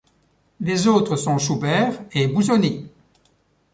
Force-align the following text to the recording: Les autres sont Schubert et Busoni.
Les 0.61 0.87
autres 0.87 1.15
sont 1.15 1.37
Schubert 1.37 2.01
et 2.13 2.25
Busoni. 2.25 2.87